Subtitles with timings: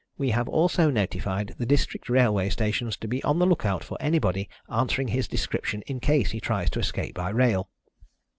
[0.17, 4.49] We have also notified the district railway stations to be on the lookout for anybody
[4.67, 7.69] answering his description, in case he tries to escape by rail."